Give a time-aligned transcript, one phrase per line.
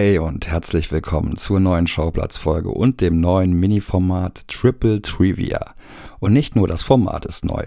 [0.00, 5.74] Hey und herzlich willkommen zur neuen Schauplatzfolge und dem neuen Mini-Format Triple Trivia.
[6.20, 7.64] Und nicht nur das Format ist neu.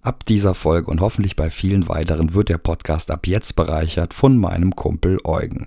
[0.00, 4.38] Ab dieser Folge und hoffentlich bei vielen weiteren wird der Podcast ab jetzt bereichert von
[4.38, 5.66] meinem Kumpel Eugen.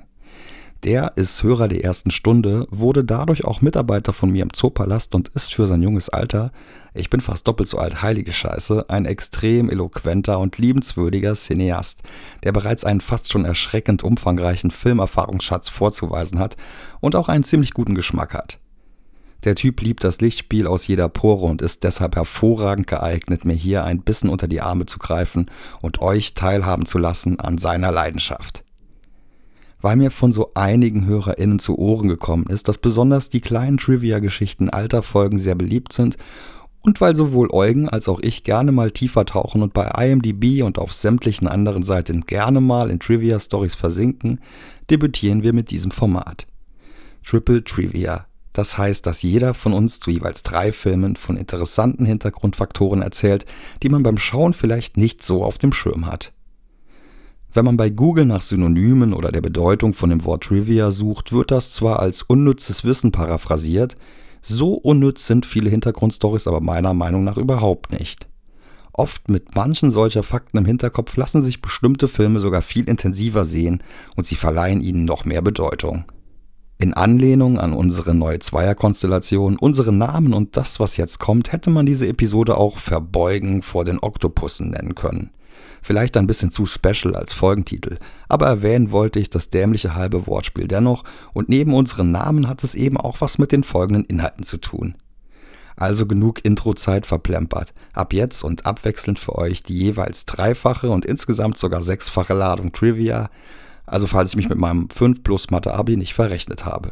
[0.86, 5.28] Der ist Hörer der ersten Stunde, wurde dadurch auch Mitarbeiter von mir im Zoopalast und
[5.30, 6.54] ist für sein junges Alter,
[6.94, 12.04] ich bin fast doppelt so alt, heilige Scheiße, ein extrem eloquenter und liebenswürdiger Cineast,
[12.44, 16.56] der bereits einen fast schon erschreckend umfangreichen Filmerfahrungsschatz vorzuweisen hat
[17.02, 18.58] und auch einen ziemlich guten Geschmack hat.
[19.44, 23.84] Der Typ liebt das Lichtspiel aus jeder Pore und ist deshalb hervorragend geeignet, mir hier
[23.84, 28.64] ein bisschen unter die Arme zu greifen und euch teilhaben zu lassen an seiner Leidenschaft
[29.82, 34.70] weil mir von so einigen HörerInnen zu Ohren gekommen ist, dass besonders die kleinen Trivia-Geschichten
[34.70, 36.18] alter Folgen sehr beliebt sind
[36.82, 40.78] und weil sowohl Eugen als auch ich gerne mal tiefer tauchen und bei IMDb und
[40.78, 44.40] auf sämtlichen anderen Seiten gerne mal in Trivia-Stories versinken,
[44.90, 46.48] debütieren wir mit diesem Format.
[47.24, 48.26] Triple Trivia.
[48.54, 53.46] Das heißt, dass jeder von uns zu jeweils drei Filmen von interessanten Hintergrundfaktoren erzählt,
[53.84, 56.34] die man beim Schauen vielleicht nicht so auf dem Schirm hat.
[57.54, 61.50] Wenn man bei Google nach Synonymen oder der Bedeutung von dem Wort Trivia sucht, wird
[61.50, 63.96] das zwar als unnützes Wissen paraphrasiert,
[64.42, 68.28] so unnütz sind viele Hintergrundstories aber meiner Meinung nach überhaupt nicht.
[68.94, 73.82] Oft mit manchen solcher Fakten im Hinterkopf lassen sich bestimmte Filme sogar viel intensiver sehen
[74.16, 76.06] und sie verleihen ihnen noch mehr Bedeutung.
[76.78, 81.86] In Anlehnung an unsere neue Zweierkonstellation, unsere Namen und das, was jetzt kommt, hätte man
[81.86, 85.32] diese Episode auch Verbeugen vor den Oktopussen nennen können.
[85.82, 90.68] Vielleicht ein bisschen zu special als Folgentitel, aber erwähnen wollte ich das dämliche halbe Wortspiel
[90.68, 94.58] dennoch und neben unseren Namen hat es eben auch was mit den folgenden Inhalten zu
[94.58, 94.96] tun.
[95.76, 97.74] Also genug Introzeit verplempert.
[97.94, 103.30] Ab jetzt und abwechselnd für euch die jeweils dreifache und insgesamt sogar sechsfache Ladung Trivia,
[103.86, 106.92] also falls ich mich mit meinem 5 plus Mathe Abi nicht verrechnet habe.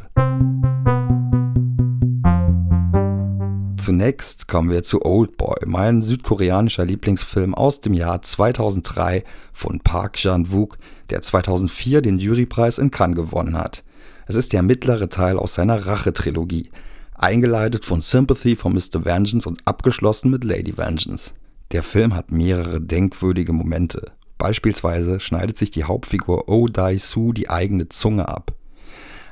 [3.78, 9.22] Zunächst kommen wir zu Oldboy, mein südkoreanischer Lieblingsfilm aus dem Jahr 2003
[9.52, 10.76] von Park Chan-wook,
[11.10, 13.84] der 2004 den Jurypreis in Cannes gewonnen hat.
[14.26, 16.70] Es ist der mittlere Teil aus seiner Rache-Trilogie,
[17.14, 19.04] eingeleitet von Sympathy for Mr.
[19.04, 21.32] Vengeance und abgeschlossen mit Lady Vengeance.
[21.70, 24.10] Der Film hat mehrere denkwürdige Momente.
[24.38, 28.57] Beispielsweise schneidet sich die Hauptfigur Oh Dai-soo die eigene Zunge ab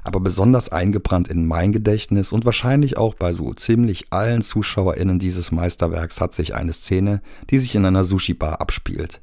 [0.06, 5.50] aber besonders eingebrannt in mein Gedächtnis und wahrscheinlich auch bei so ziemlich allen ZuschauerInnen dieses
[5.50, 9.20] Meisterwerks hat sich eine Szene, die sich in einer Sushi-Bar abspielt.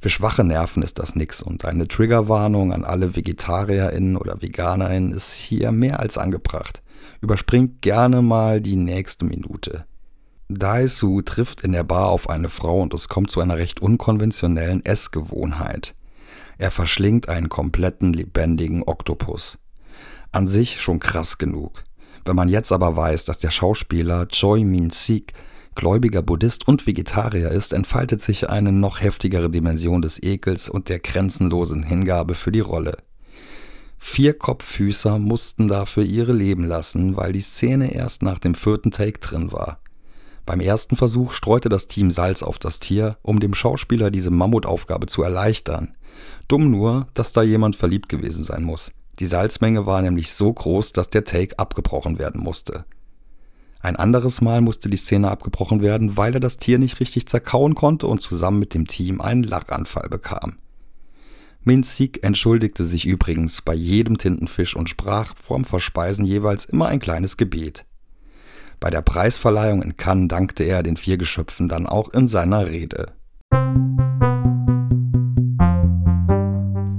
[0.00, 5.34] Für schwache Nerven ist das nix und eine Triggerwarnung an alle VegetarierInnen oder VeganerInnen ist
[5.34, 6.82] hier mehr als angebracht.
[7.20, 9.84] Überspringt gerne mal die nächste Minute.
[10.48, 14.82] Daisu trifft in der Bar auf eine Frau und es kommt zu einer recht unkonventionellen
[14.86, 15.94] Essgewohnheit.
[16.56, 19.58] Er verschlingt einen kompletten lebendigen Oktopus
[20.32, 21.84] an sich schon krass genug.
[22.24, 25.32] Wenn man jetzt aber weiß, dass der Schauspieler Choi Min-sik
[25.74, 30.98] gläubiger Buddhist und Vegetarier ist, entfaltet sich eine noch heftigere Dimension des Ekels und der
[30.98, 32.96] grenzenlosen Hingabe für die Rolle.
[33.96, 39.20] Vier Kopffüßer mussten dafür ihre Leben lassen, weil die Szene erst nach dem vierten Take
[39.20, 39.80] drin war.
[40.46, 45.06] Beim ersten Versuch streute das Team Salz auf das Tier, um dem Schauspieler diese Mammutaufgabe
[45.06, 45.94] zu erleichtern.
[46.48, 48.92] Dumm nur, dass da jemand verliebt gewesen sein muss.
[49.18, 52.84] Die Salzmenge war nämlich so groß, dass der Take abgebrochen werden musste.
[53.80, 57.74] Ein anderes Mal musste die Szene abgebrochen werden, weil er das Tier nicht richtig zerkauen
[57.74, 60.58] konnte und zusammen mit dem Team einen Lachanfall bekam.
[61.62, 67.36] Minzig entschuldigte sich übrigens bei jedem Tintenfisch und sprach vorm Verspeisen jeweils immer ein kleines
[67.36, 67.84] Gebet.
[68.80, 73.12] Bei der Preisverleihung in Cannes dankte er den vier Geschöpfen dann auch in seiner Rede.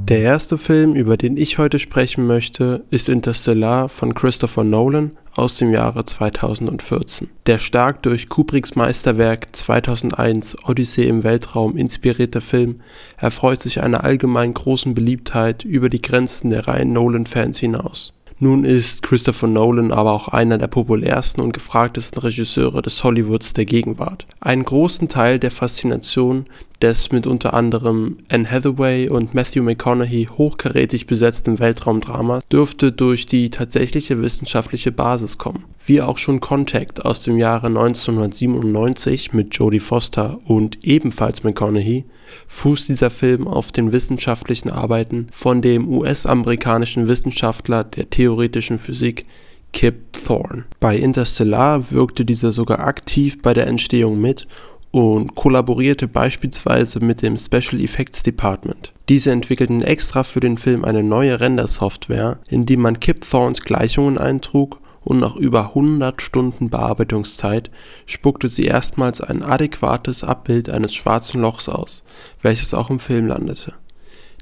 [0.09, 5.53] Der erste Film, über den ich heute sprechen möchte, ist Interstellar von Christopher Nolan aus
[5.53, 7.29] dem Jahre 2014.
[7.46, 12.82] Der stark durch Kubricks Meisterwerk 2001 Odyssee im Weltraum inspirierte Film
[13.17, 18.14] erfreut sich einer allgemein großen Beliebtheit über die Grenzen der reinen Nolan-Fans hinaus.
[18.41, 23.66] Nun ist Christopher Nolan aber auch einer der populärsten und gefragtesten Regisseure des Hollywoods der
[23.66, 24.26] Gegenwart.
[24.40, 26.47] Einen großen Teil der Faszination
[26.81, 33.49] des mit unter anderem Anne Hathaway und Matthew McConaughey hochkarätig besetzten Weltraumdramas dürfte durch die
[33.49, 35.66] tatsächliche wissenschaftliche Basis kommen.
[35.85, 42.05] Wie auch schon Contact aus dem Jahre 1997 mit Jodie Foster und ebenfalls McConaughey
[42.47, 49.26] fußt dieser Film auf den wissenschaftlichen Arbeiten von dem US-amerikanischen Wissenschaftler der theoretischen Physik
[49.72, 50.66] Kip Thorne.
[50.79, 54.47] Bei Interstellar wirkte dieser sogar aktiv bei der Entstehung mit
[54.91, 58.94] und kollaborierte beispielsweise mit dem Special Effects Department.
[59.08, 64.18] Diese entwickelten extra für den Film eine neue Render-Software, in die man Kip Thornes Gleichungen
[64.18, 67.72] eintrug und nach über 100 Stunden Bearbeitungszeit
[68.06, 72.03] spuckte sie erstmals ein adäquates Abbild eines schwarzen Lochs aus,
[72.41, 73.74] welches auch im Film landete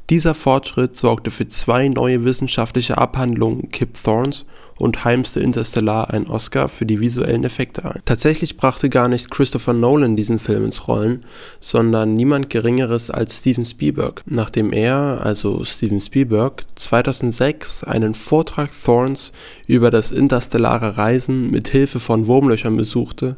[0.09, 4.45] dieser Fortschritt sorgte für zwei neue wissenschaftliche Abhandlungen Kip Thornes
[4.77, 8.01] und heimste Interstellar einen Oscar für die visuellen Effekte ein.
[8.06, 11.21] Tatsächlich brachte gar nicht Christopher Nolan diesen Film ins Rollen,
[11.59, 19.33] sondern niemand Geringeres als Steven Spielberg, nachdem er, also Steven Spielberg, 2006 einen Vortrag Thornes
[19.65, 23.36] über das interstellare Reisen mit Hilfe von Wurmlöchern besuchte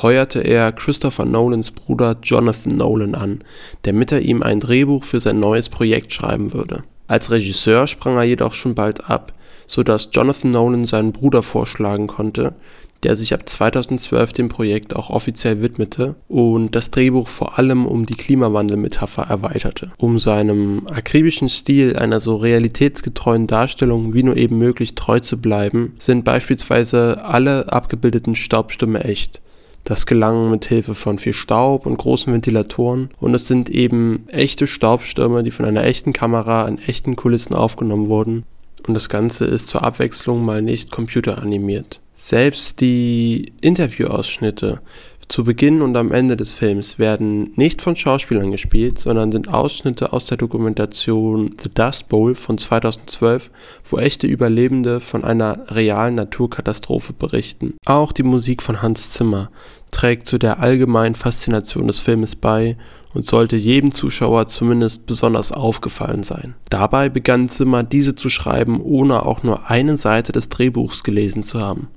[0.00, 3.40] heuerte er Christopher Nolans Bruder Jonathan Nolan an,
[3.84, 6.84] der mit ihm ein Drehbuch für sein neues Projekt schreiben würde.
[7.08, 9.34] Als Regisseur sprang er jedoch schon bald ab,
[9.66, 12.54] so dass Jonathan Nolan seinen Bruder vorschlagen konnte,
[13.02, 18.06] der sich ab 2012 dem Projekt auch offiziell widmete und das Drehbuch vor allem um
[18.06, 19.92] die Klimawandelmetapher erweiterte.
[19.98, 25.94] Um seinem akribischen Stil einer so realitätsgetreuen Darstellung wie nur eben möglich treu zu bleiben,
[25.98, 29.42] sind beispielsweise alle abgebildeten Staubstürme echt.
[29.84, 34.66] Das gelang mit Hilfe von viel Staub und großen Ventilatoren und es sind eben echte
[34.66, 38.44] Staubstürme, die von einer echten Kamera in echten Kulissen aufgenommen wurden
[38.86, 42.00] und das Ganze ist zur Abwechslung mal nicht computeranimiert.
[42.14, 44.80] Selbst die Interviewausschnitte
[45.28, 50.12] zu Beginn und am Ende des Films werden nicht von Schauspielern gespielt, sondern sind Ausschnitte
[50.12, 53.50] aus der Dokumentation The Dust Bowl von 2012,
[53.84, 57.74] wo echte Überlebende von einer realen Naturkatastrophe berichten.
[57.86, 59.50] Auch die Musik von Hans Zimmer
[59.90, 62.76] trägt zu der allgemeinen Faszination des Filmes bei
[63.14, 66.54] und sollte jedem Zuschauer zumindest besonders aufgefallen sein.
[66.70, 71.60] Dabei begann Zimmer diese zu schreiben, ohne auch nur eine Seite des Drehbuchs gelesen zu
[71.60, 71.88] haben.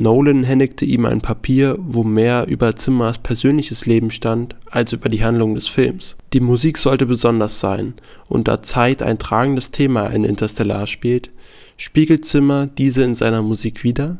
[0.00, 5.24] Nolan händigte ihm ein Papier, wo mehr über Zimmers persönliches Leben stand als über die
[5.24, 6.16] Handlung des Films.
[6.32, 7.94] Die Musik sollte besonders sein,
[8.28, 11.30] und da Zeit ein tragendes Thema in Interstellar spielt,
[11.76, 14.18] spiegelt Zimmer diese in seiner Musik wider,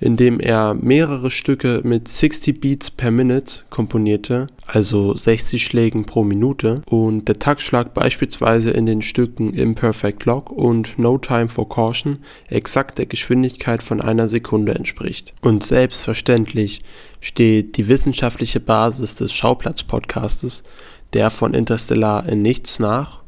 [0.00, 6.82] indem er mehrere Stücke mit 60 Beats per Minute komponierte, also 60 Schlägen pro Minute,
[6.86, 12.18] und der Taktschlag beispielsweise in den Stücken Imperfect Lock und No Time for Caution
[12.48, 15.34] exakt der Geschwindigkeit von einer Sekunde entspricht.
[15.42, 16.82] Und selbstverständlich
[17.20, 20.62] steht die wissenschaftliche Basis des Schauplatz-Podcastes,
[21.12, 23.20] der von Interstellar in nichts nach.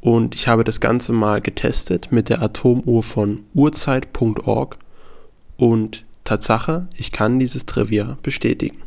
[0.00, 4.78] Und ich habe das Ganze mal getestet mit der Atomuhr von uhrzeit.org
[5.56, 8.78] und Tatsache, ich kann dieses Trivia bestätigen.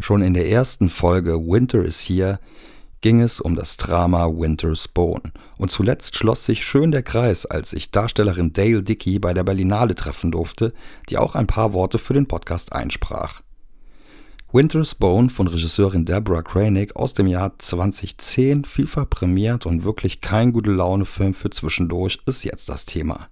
[0.00, 2.38] Schon in der ersten Folge Winter is Here
[3.00, 5.22] ging es um das Drama Winter's Bone.
[5.58, 9.94] Und zuletzt schloss sich schön der Kreis, als ich Darstellerin Dale Dickey bei der Berlinale
[9.94, 10.72] treffen durfte,
[11.08, 13.42] die auch ein paar Worte für den Podcast einsprach.
[14.50, 20.54] Winter's Bone von Regisseurin Deborah Kranig aus dem Jahr 2010, vielfach prämiert und wirklich kein
[20.54, 23.28] gute Laune Film für zwischendurch, ist jetzt das Thema.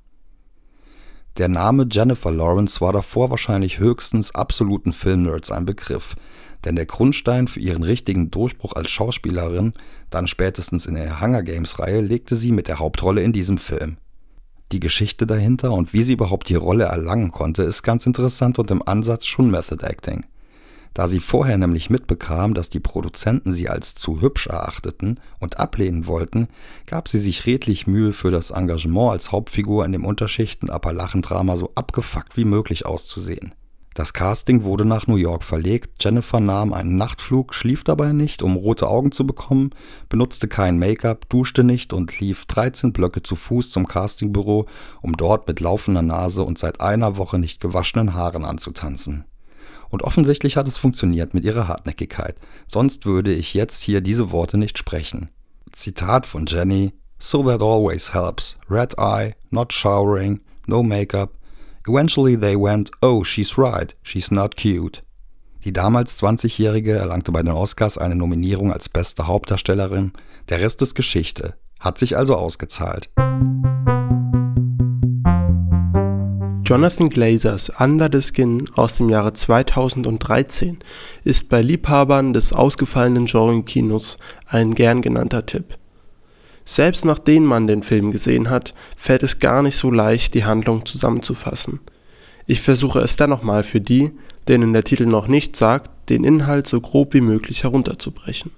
[1.39, 6.17] Der Name Jennifer Lawrence war davor wahrscheinlich höchstens absoluten Filmnerds ein Begriff,
[6.67, 9.73] denn der Grundstein für ihren richtigen Durchbruch als Schauspielerin,
[10.11, 13.97] dann spätestens in der Hunger Games Reihe, legte sie mit der Hauptrolle in diesem Film.
[14.71, 18.71] Die Geschichte dahinter und wie sie überhaupt die Rolle erlangen konnte, ist ganz interessant und
[18.71, 20.27] im Ansatz schon Method Acting.
[20.97, 26.07] Da sie vorher nämlich mitbekam, dass die Produzenten sie als zu hübsch erachteten und ablehnen
[26.07, 26.49] wollten,
[26.87, 31.71] gab sie sich redlich Mühe für das Engagement als Hauptfigur in dem Unterschichten Appalachendrama so
[31.75, 33.55] abgefuckt wie möglich auszusehen.
[33.93, 38.57] Das Casting wurde nach New York verlegt, Jennifer nahm einen Nachtflug, schlief dabei nicht, um
[38.57, 39.73] rote Augen zu bekommen,
[40.09, 44.65] benutzte kein Make-up, duschte nicht und lief 13 Blöcke zu Fuß zum Castingbüro,
[45.03, 49.27] um dort mit laufender Nase und seit einer Woche nicht gewaschenen Haaren anzutanzen.
[49.89, 54.59] Und offensichtlich hat es funktioniert mit ihrer Hartnäckigkeit, sonst würde ich jetzt hier diese Worte
[54.59, 55.31] nicht sprechen.
[55.73, 58.57] Zitat von Jenny: So that always helps.
[58.69, 61.37] Red eye, not showering, no makeup.
[61.89, 65.03] Eventually they went, oh, she's right, she's not cute.
[65.65, 70.13] Die damals 20-Jährige erlangte bei den Oscars eine Nominierung als beste Hauptdarstellerin.
[70.49, 71.55] Der Rest ist Geschichte.
[71.81, 73.11] Hat sich also ausgezahlt.
[76.67, 80.79] Jonathan Glazers Under the Skin aus dem Jahre 2013
[81.23, 84.17] ist bei Liebhabern des ausgefallenen Genre-Kinos
[84.49, 85.79] ein gern genannter Tipp.
[86.65, 90.85] Selbst nachdem man den Film gesehen hat, fällt es gar nicht so leicht, die Handlung
[90.85, 91.79] zusammenzufassen.
[92.49, 94.11] Ich versuche es dann nochmal für die,
[94.49, 98.51] denen der Titel noch nicht sagt, den Inhalt so grob wie möglich herunterzubrechen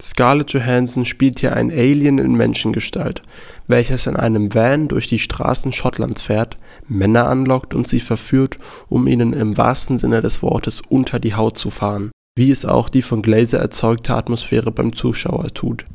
[0.00, 3.22] Scarlett Johansson spielt hier ein Alien in Menschengestalt,
[3.66, 9.06] welches in einem Van durch die Straßen Schottlands fährt, Männer anlockt und sie verführt, um
[9.06, 13.02] ihnen im wahrsten Sinne des Wortes unter die Haut zu fahren, wie es auch die
[13.02, 15.86] von Glazer erzeugte Atmosphäre beim Zuschauer tut.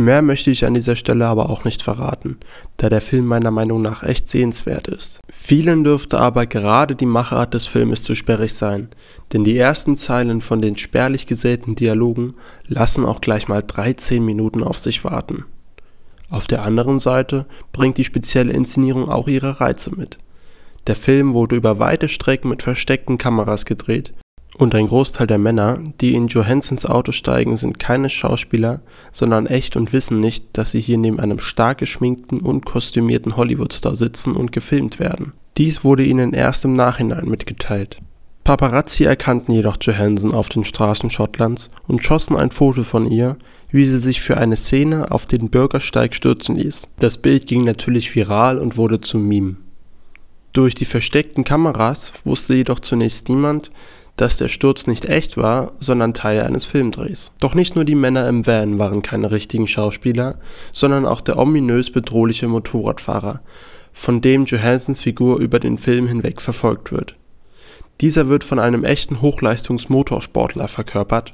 [0.00, 2.38] Mehr möchte ich an dieser Stelle aber auch nicht verraten,
[2.78, 5.20] da der Film meiner Meinung nach echt sehenswert ist.
[5.28, 8.88] Vielen dürfte aber gerade die Machart des Filmes zu sperrig sein,
[9.34, 12.32] denn die ersten Zeilen von den spärlich gesäten Dialogen
[12.66, 15.44] lassen auch gleich mal 13 Minuten auf sich warten.
[16.30, 20.16] Auf der anderen Seite bringt die spezielle Inszenierung auch ihre Reize mit.
[20.86, 24.14] Der Film wurde über weite Strecken mit versteckten Kameras gedreht
[24.58, 28.80] und ein Großteil der Männer, die in Johansons Auto steigen, sind keine Schauspieler,
[29.12, 33.94] sondern echt und wissen nicht, dass sie hier neben einem stark geschminkten und kostümierten Hollywoodstar
[33.94, 35.32] sitzen und gefilmt werden.
[35.56, 38.00] Dies wurde ihnen erst im Nachhinein mitgeteilt.
[38.44, 43.36] Paparazzi erkannten jedoch Johansson auf den Straßen Schottlands und schossen ein Foto von ihr,
[43.70, 46.88] wie sie sich für eine Szene auf den Bürgersteig stürzen ließ.
[46.98, 49.56] Das Bild ging natürlich viral und wurde zum Meme.
[50.52, 53.70] Durch die versteckten Kameras wusste jedoch zunächst niemand,
[54.20, 57.32] dass der Sturz nicht echt war, sondern Teil eines Filmdrehs.
[57.40, 60.36] Doch nicht nur die Männer im Van waren keine richtigen Schauspieler,
[60.72, 63.40] sondern auch der ominös bedrohliche Motorradfahrer,
[63.94, 67.14] von dem Johansons Figur über den Film hinweg verfolgt wird.
[68.02, 71.32] Dieser wird von einem echten Hochleistungsmotorsportler verkörpert,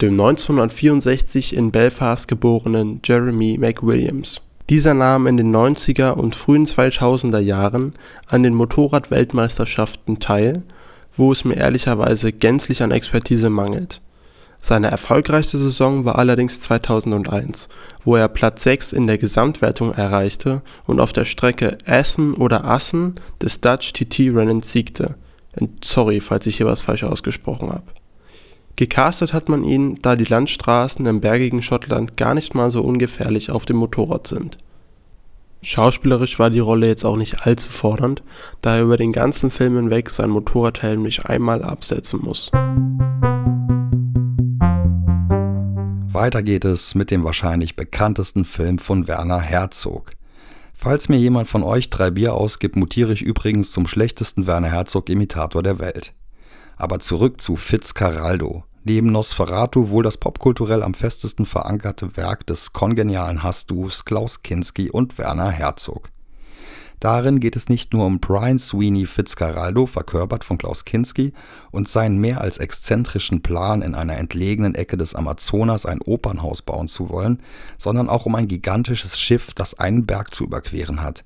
[0.00, 4.42] dem 1964 in Belfast geborenen Jeremy McWilliams.
[4.70, 7.94] Dieser nahm in den 90er und frühen 2000er Jahren
[8.28, 10.62] an den Motorrad-Weltmeisterschaften teil
[11.18, 14.00] wo es mir ehrlicherweise gänzlich an Expertise mangelt.
[14.60, 17.68] Seine erfolgreichste Saison war allerdings 2001,
[18.04, 23.16] wo er Platz 6 in der Gesamtwertung erreichte und auf der Strecke Essen oder Assen
[23.40, 25.14] des Dutch TT-Rennens siegte.
[25.82, 27.84] Sorry, falls ich hier was falsch ausgesprochen habe.
[28.76, 33.50] Gecastet hat man ihn, da die Landstraßen im bergigen Schottland gar nicht mal so ungefährlich
[33.50, 34.58] auf dem Motorrad sind.
[35.60, 38.22] Schauspielerisch war die Rolle jetzt auch nicht allzu fordernd,
[38.62, 42.52] da er über den ganzen Film hinweg sein Motorradhelm nicht einmal absetzen muss.
[46.12, 50.12] Weiter geht es mit dem wahrscheinlich bekanntesten Film von Werner Herzog.
[50.74, 55.62] Falls mir jemand von euch drei Bier ausgibt, mutiere ich übrigens zum schlechtesten Werner Herzog-Imitator
[55.62, 56.14] der Welt.
[56.76, 63.42] Aber zurück zu Fitzcarraldo, neben Nosferatu wohl das popkulturell am festesten verankerte Werk des kongenialen
[63.42, 66.10] Hassdus Klaus Kinski und Werner Herzog.
[67.00, 71.32] Darin geht es nicht nur um Brian Sweeney Fitzcarraldo, verkörpert von Klaus Kinski,
[71.70, 76.88] und seinen mehr als exzentrischen Plan, in einer entlegenen Ecke des Amazonas ein Opernhaus bauen
[76.88, 77.40] zu wollen,
[77.78, 81.24] sondern auch um ein gigantisches Schiff, das einen Berg zu überqueren hat.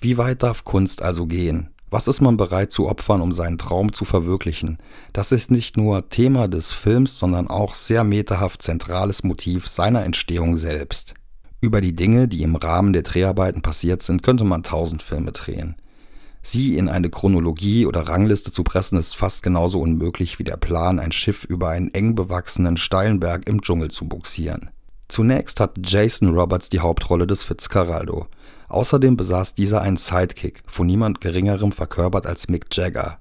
[0.00, 1.71] Wie weit darf Kunst also gehen?
[1.92, 4.78] Was ist man bereit zu opfern, um seinen Traum zu verwirklichen?
[5.12, 10.56] Das ist nicht nur Thema des Films, sondern auch sehr meterhaft zentrales Motiv seiner Entstehung
[10.56, 11.12] selbst.
[11.60, 15.76] Über die Dinge, die im Rahmen der Dreharbeiten passiert sind, könnte man tausend Filme drehen.
[16.40, 20.98] Sie in eine Chronologie oder Rangliste zu pressen, ist fast genauso unmöglich wie der Plan,
[20.98, 24.70] ein Schiff über einen eng bewachsenen steilen Berg im Dschungel zu buxieren.
[25.08, 28.28] Zunächst hat Jason Roberts die Hauptrolle des Fitzcarraldo.
[28.72, 33.18] Außerdem besaß dieser einen Sidekick, von niemand Geringerem verkörpert als Mick Jagger.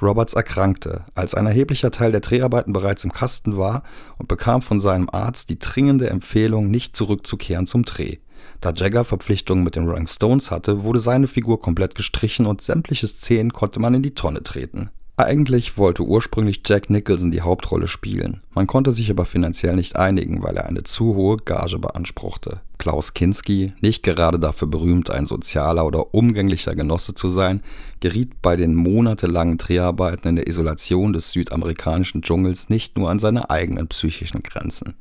[0.00, 3.82] Roberts erkrankte, als ein erheblicher Teil der Dreharbeiten bereits im Kasten war
[4.16, 8.18] und bekam von seinem Arzt die dringende Empfehlung, nicht zurückzukehren zum Dreh.
[8.60, 13.08] Da Jagger Verpflichtungen mit den Rolling Stones hatte, wurde seine Figur komplett gestrichen und sämtliche
[13.08, 14.90] Szenen konnte man in die Tonne treten.
[15.20, 18.40] Eigentlich wollte ursprünglich Jack Nicholson die Hauptrolle spielen.
[18.54, 22.62] Man konnte sich aber finanziell nicht einigen, weil er eine zu hohe Gage beanspruchte.
[22.78, 27.60] Klaus Kinski, nicht gerade dafür berühmt, ein sozialer oder umgänglicher Genosse zu sein,
[28.00, 33.50] geriet bei den monatelangen Dreharbeiten in der Isolation des südamerikanischen Dschungels nicht nur an seine
[33.50, 34.94] eigenen psychischen Grenzen.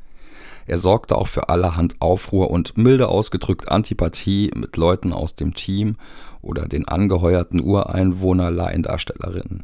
[0.65, 5.95] Er sorgte auch für allerhand Aufruhr und milde ausgedrückt Antipathie mit Leuten aus dem Team
[6.41, 9.63] oder den angeheuerten Ureinwohner-Laiendarstellerinnen.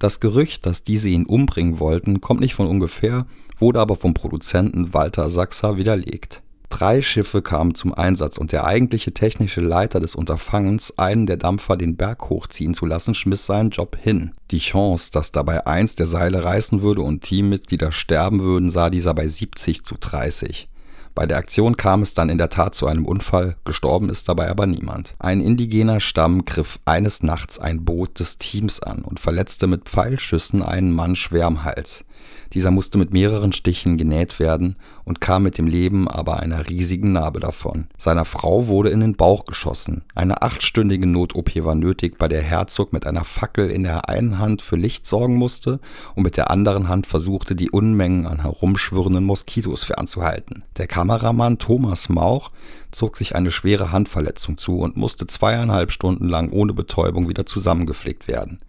[0.00, 3.26] Das Gerücht, dass diese ihn umbringen wollten, kommt nicht von ungefähr,
[3.58, 6.42] wurde aber vom Produzenten Walter Sachser widerlegt.
[6.70, 11.76] Drei Schiffe kamen zum Einsatz und der eigentliche technische Leiter des Unterfangens, einen der Dampfer
[11.76, 14.30] den Berg hochziehen zu lassen, schmiss seinen Job hin.
[14.50, 19.12] Die Chance, dass dabei eins der Seile reißen würde und Teammitglieder sterben würden, sah dieser
[19.12, 20.70] bei 70 zu 30.
[21.14, 24.48] Bei der Aktion kam es dann in der Tat zu einem Unfall, gestorben ist dabei
[24.48, 25.14] aber niemand.
[25.18, 30.62] Ein indigener Stamm griff eines Nachts ein Boot des Teams an und verletzte mit Pfeilschüssen
[30.62, 32.04] einen Mann schwer am Hals.
[32.52, 37.12] Dieser musste mit mehreren Stichen genäht werden und kam mit dem Leben aber einer riesigen
[37.12, 37.86] Narbe davon.
[37.96, 40.02] Seiner Frau wurde in den Bauch geschossen.
[40.14, 44.62] Eine achtstündige Not-OP war nötig, bei der Herzog mit einer Fackel in der einen Hand
[44.62, 45.80] für Licht sorgen musste
[46.14, 50.64] und mit der anderen Hand versuchte, die Unmengen an herumschwirrenden Moskitos fernzuhalten.
[50.76, 52.50] Der Kameramann Thomas Mauch
[52.90, 58.26] zog sich eine schwere Handverletzung zu und musste zweieinhalb Stunden lang ohne Betäubung wieder zusammengepflegt
[58.26, 58.60] werden.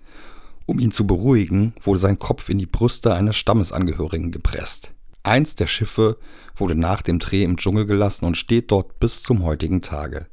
[0.72, 4.94] Um ihn zu beruhigen, wurde sein Kopf in die Brüste eines Stammesangehörigen gepresst.
[5.22, 6.16] Eins der Schiffe
[6.56, 10.28] wurde nach dem Dreh im Dschungel gelassen und steht dort bis zum heutigen Tage.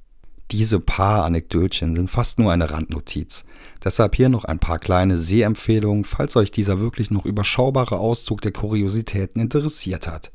[0.53, 3.47] Diese paar Anekdötchen sind fast nur eine Randnotiz.
[3.83, 8.53] Deshalb hier noch ein paar kleine Sehempfehlungen, falls euch dieser wirklich noch überschaubare Auszug der
[8.53, 10.31] Kuriositäten interessiert hat.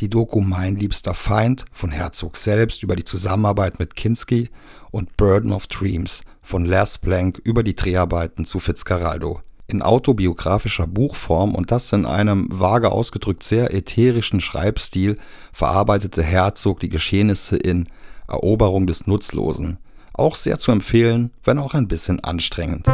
[0.00, 4.50] Die Doku Mein liebster Feind von Herzog selbst über die Zusammenarbeit mit Kinski
[4.90, 9.40] und Burden of Dreams von Les Blank über die Dreharbeiten zu Fitzcarraldo.
[9.66, 15.16] In autobiografischer Buchform und das in einem vage ausgedrückt sehr ätherischen Schreibstil
[15.52, 17.88] verarbeitete Herzog die Geschehnisse in
[18.28, 19.78] Eroberung des Nutzlosen.
[20.12, 22.86] Auch sehr zu empfehlen, wenn auch ein bisschen anstrengend.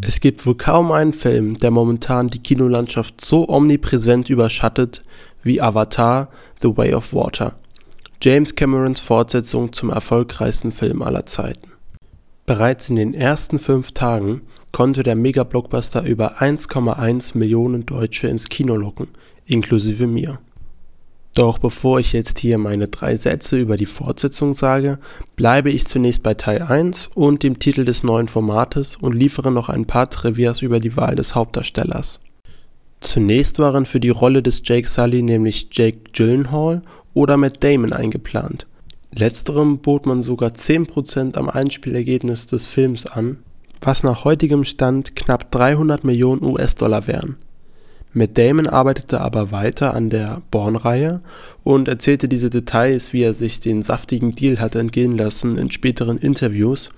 [0.00, 5.02] Es gibt wohl kaum einen Film, der momentan die Kinolandschaft so omnipräsent überschattet
[5.42, 6.28] wie Avatar
[6.62, 7.56] The Way of Water.
[8.20, 11.70] James Camerons Fortsetzung zum erfolgreichsten Film aller Zeiten.
[12.46, 18.74] Bereits in den ersten fünf Tagen konnte der Mega-Blockbuster über 1,1 Millionen Deutsche ins Kino
[18.74, 19.06] locken,
[19.46, 20.40] inklusive mir.
[21.36, 24.98] Doch bevor ich jetzt hier meine drei Sätze über die Fortsetzung sage,
[25.36, 29.68] bleibe ich zunächst bei Teil 1 und dem Titel des neuen Formates und liefere noch
[29.68, 32.18] ein paar Trivias über die Wahl des Hauptdarstellers.
[33.00, 36.82] Zunächst waren für die Rolle des Jake Sully nämlich Jake Gyllenhaal
[37.18, 38.68] oder Matt Damon eingeplant.
[39.12, 43.38] Letzterem bot man sogar 10% am Einspielergebnis des Films an,
[43.80, 47.34] was nach heutigem Stand knapp 300 Millionen US-Dollar wären.
[48.12, 51.20] Matt Damon arbeitete aber weiter an der Bourne-Reihe
[51.64, 56.18] und erzählte diese Details, wie er sich den saftigen Deal hatte entgehen lassen, in späteren
[56.18, 56.90] Interviews,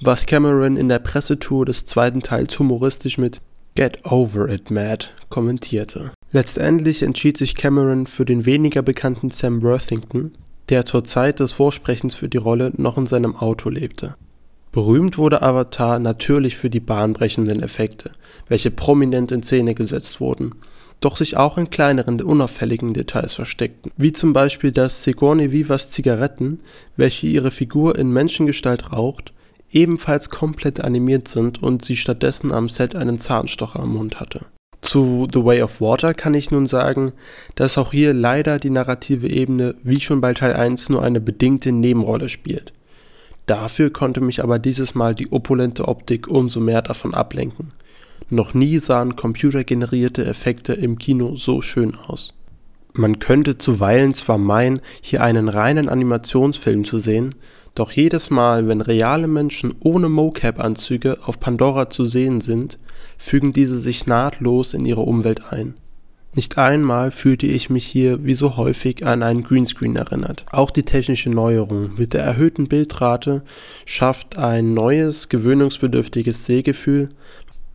[0.00, 3.42] was Cameron in der Pressetour des zweiten Teils humoristisch mit
[3.78, 6.10] Get Over It, Matt kommentierte.
[6.32, 10.32] Letztendlich entschied sich Cameron für den weniger bekannten Sam Worthington,
[10.68, 14.16] der zur Zeit des Vorsprechens für die Rolle noch in seinem Auto lebte.
[14.72, 18.10] Berühmt wurde Avatar natürlich für die bahnbrechenden Effekte,
[18.48, 20.56] welche prominent in Szene gesetzt wurden,
[20.98, 26.62] doch sich auch in kleineren, unauffälligen Details versteckten, wie zum Beispiel, dass Sigourney Vivas Zigaretten,
[26.96, 29.32] welche ihre Figur in Menschengestalt raucht,
[29.70, 34.46] ebenfalls komplett animiert sind und sie stattdessen am Set einen Zahnstocher am Mund hatte
[34.88, 37.12] zu The Way of Water kann ich nun sagen,
[37.56, 41.72] dass auch hier leider die narrative Ebene wie schon bei Teil 1 nur eine bedingte
[41.72, 42.72] Nebenrolle spielt.
[43.46, 47.72] Dafür konnte mich aber dieses Mal die opulente Optik umso mehr davon ablenken.
[48.30, 52.34] Noch nie sahen computergenerierte Effekte im Kino so schön aus.
[52.92, 57.34] Man könnte zuweilen zwar meinen, hier einen reinen Animationsfilm zu sehen,
[57.74, 62.78] doch jedes Mal, wenn reale Menschen ohne Mocap-Anzüge auf Pandora zu sehen sind,
[63.16, 65.74] fügen diese sich nahtlos in ihre Umwelt ein.
[66.34, 70.44] Nicht einmal fühlte ich mich hier wie so häufig an einen Greenscreen erinnert.
[70.52, 73.42] Auch die technische Neuerung mit der erhöhten Bildrate
[73.86, 77.08] schafft ein neues, gewöhnungsbedürftiges Sehgefühl,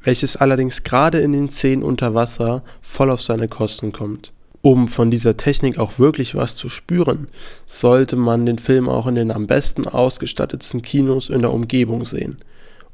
[0.03, 4.31] welches allerdings gerade in den Szenen unter Wasser voll auf seine Kosten kommt
[4.63, 7.27] um von dieser Technik auch wirklich was zu spüren,
[7.65, 12.37] sollte man den Film auch in den am besten ausgestattetsten Kinos in der Umgebung sehen.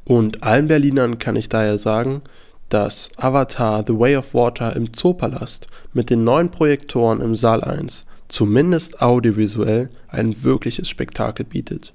[0.04, 2.22] Und allen Berlinern kann ich daher sagen,
[2.70, 8.06] dass Avatar The Way of Water im Zoopalast mit den neuen Projektoren im Saal 1
[8.30, 11.94] zumindest audiovisuell ein wirkliches Spektakel bietet.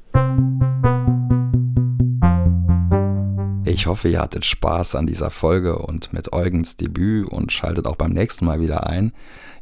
[3.74, 7.96] Ich hoffe, ihr hattet Spaß an dieser Folge und mit Eugens Debüt und schaltet auch
[7.96, 9.10] beim nächsten Mal wieder ein.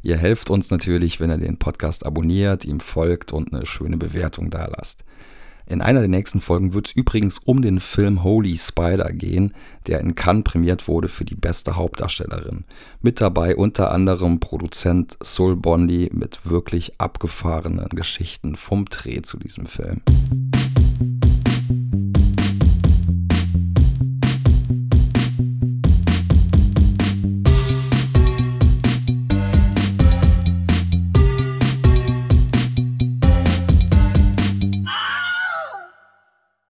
[0.03, 4.51] Ihr helft uns natürlich, wenn ihr den Podcast abonniert, ihm folgt und eine schöne Bewertung
[4.51, 5.03] da lasst.
[5.65, 9.55] In einer der nächsten Folgen wird es übrigens um den Film Holy Spider gehen,
[9.87, 12.65] der in Cannes prämiert wurde für die beste Hauptdarstellerin.
[13.01, 19.65] Mit dabei unter anderem Produzent Sol Bondi mit wirklich abgefahrenen Geschichten vom Dreh zu diesem
[19.65, 20.03] Film.